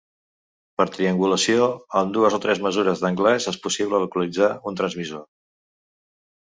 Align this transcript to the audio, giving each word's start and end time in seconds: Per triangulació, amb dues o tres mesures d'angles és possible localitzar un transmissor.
Per 0.79 0.87
triangulació, 0.95 1.67
amb 2.01 2.17
dues 2.17 2.39
o 2.39 2.41
tres 2.47 2.63
mesures 2.69 3.05
d'angles 3.05 3.49
és 3.55 3.63
possible 3.69 4.03
localitzar 4.09 4.53
un 4.71 4.83
transmissor. 4.85 5.27